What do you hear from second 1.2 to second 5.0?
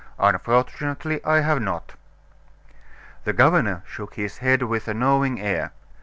I have not." The governor shook his head with a